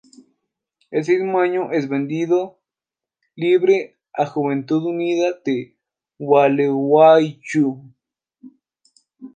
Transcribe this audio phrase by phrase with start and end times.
[0.89, 2.59] Ese mismo año es vendido
[3.35, 5.77] libre a Juventud Unida de
[6.17, 7.83] Gualeguaychú.